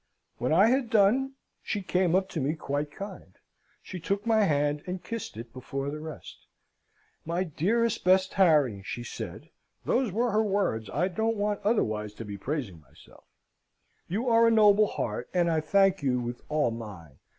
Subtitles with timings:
[0.39, 3.35] "When I had done, she came up to me quite kind.
[3.83, 6.47] She took my hand, and kissed it before the rest.
[7.23, 9.51] 'My dearest, best Harry!' she said
[9.85, 13.25] (those were her words, I don't want otherwise to be praising myself),
[14.07, 17.19] 'you are a noble heart, and I thank you with all mine.